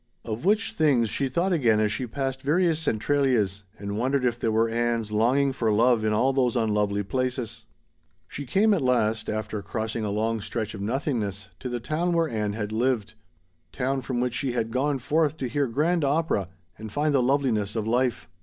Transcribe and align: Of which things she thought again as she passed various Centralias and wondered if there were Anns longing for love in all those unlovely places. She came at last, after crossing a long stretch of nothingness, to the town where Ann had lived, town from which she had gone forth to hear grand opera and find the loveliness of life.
Of 0.25 0.45
which 0.45 0.73
things 0.73 1.11
she 1.11 1.29
thought 1.29 1.53
again 1.53 1.79
as 1.79 1.91
she 1.91 2.07
passed 2.07 2.41
various 2.41 2.79
Centralias 2.79 3.65
and 3.77 3.99
wondered 3.99 4.25
if 4.25 4.39
there 4.39 4.51
were 4.51 4.67
Anns 4.67 5.11
longing 5.11 5.53
for 5.53 5.71
love 5.71 6.03
in 6.03 6.11
all 6.11 6.33
those 6.33 6.55
unlovely 6.57 7.03
places. 7.03 7.65
She 8.27 8.47
came 8.47 8.73
at 8.73 8.81
last, 8.81 9.29
after 9.29 9.61
crossing 9.61 10.03
a 10.03 10.09
long 10.09 10.41
stretch 10.41 10.73
of 10.73 10.81
nothingness, 10.81 11.49
to 11.59 11.69
the 11.69 11.79
town 11.79 12.13
where 12.13 12.27
Ann 12.27 12.53
had 12.53 12.71
lived, 12.71 13.13
town 13.71 14.01
from 14.01 14.19
which 14.19 14.33
she 14.33 14.53
had 14.53 14.71
gone 14.71 14.97
forth 14.97 15.37
to 15.37 15.47
hear 15.47 15.67
grand 15.67 16.03
opera 16.03 16.49
and 16.79 16.91
find 16.91 17.13
the 17.13 17.21
loveliness 17.21 17.75
of 17.75 17.85
life. 17.85 18.27